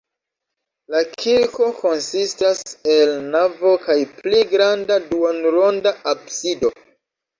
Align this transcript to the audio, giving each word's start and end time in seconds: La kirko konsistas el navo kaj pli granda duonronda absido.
La 0.93 1.01
kirko 1.23 1.67
konsistas 1.81 2.63
el 2.95 3.13
navo 3.37 3.75
kaj 3.87 3.99
pli 4.17 4.41
granda 4.55 4.99
duonronda 5.13 5.95
absido. 6.15 6.73